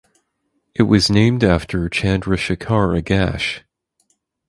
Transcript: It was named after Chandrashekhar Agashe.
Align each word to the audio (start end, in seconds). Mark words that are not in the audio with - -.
It 0.73 0.81
was 0.81 1.11
named 1.11 1.43
after 1.43 1.87
Chandrashekhar 1.87 2.99
Agashe. 2.99 3.61